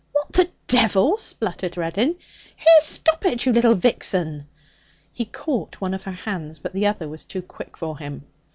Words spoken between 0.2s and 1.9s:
the devil!' spluttered